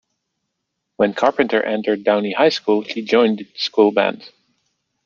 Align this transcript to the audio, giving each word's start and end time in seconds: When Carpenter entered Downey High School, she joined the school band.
When 0.95 1.13
Carpenter 1.13 1.61
entered 1.61 2.03
Downey 2.03 2.33
High 2.33 2.49
School, 2.49 2.83
she 2.83 3.03
joined 3.03 3.37
the 3.37 3.47
school 3.55 3.91
band. 3.91 4.31